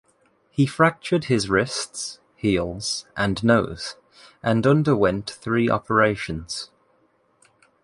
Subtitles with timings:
[0.49, 3.97] He fractured his wrists, heels and nose
[4.41, 6.71] and underwent three operations.